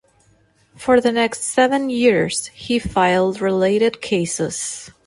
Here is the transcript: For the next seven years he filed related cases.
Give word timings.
For 0.75 0.99
the 0.99 1.11
next 1.11 1.43
seven 1.43 1.91
years 1.91 2.47
he 2.55 2.79
filed 2.79 3.39
related 3.39 4.01
cases. 4.01 4.89